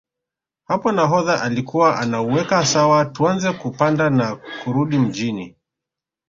Hapo 0.67 0.91
nahodha 0.91 1.41
alikuwa 1.41 1.99
anauweka 1.99 2.65
sawa 2.65 3.05
tuanze 3.05 3.53
kupanda 3.53 4.09
na 4.09 4.35
kurudi 4.35 4.97
Mjini 4.97 5.55